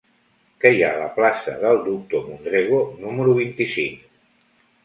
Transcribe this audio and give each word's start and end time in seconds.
Què 0.63 0.71
hi 0.75 0.79
ha 0.85 0.87
a 0.93 0.99
la 1.01 1.09
plaça 1.17 1.53
del 1.65 1.77
Doctor 1.89 2.25
Modrego 2.31 2.81
número 3.05 3.37
vint-i-cinc? 3.45 4.05